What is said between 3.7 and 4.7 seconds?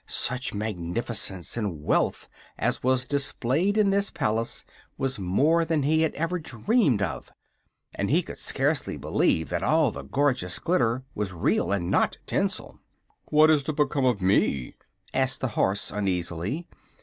in this palace